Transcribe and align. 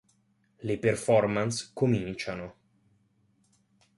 Le 0.69 0.77
performance 0.85 1.69
cominciano. 1.75 2.49